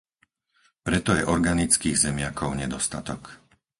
Preto 0.87 1.11
je 1.17 1.27
organických 1.35 1.97
zemiakov 2.09 2.49
nedostatok. 2.61 3.21